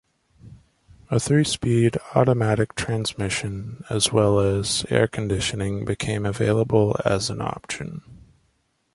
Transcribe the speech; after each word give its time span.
A 1.11 1.19
three-speed 1.19 1.99
automatic 2.15 2.73
transmission 2.73 3.83
as 3.87 4.11
well 4.11 4.39
as 4.39 4.83
air 4.89 5.05
conditioning 5.07 5.85
became 5.85 6.25
available 6.25 6.97
as 7.05 7.29
an 7.29 7.39
option. 7.39 8.01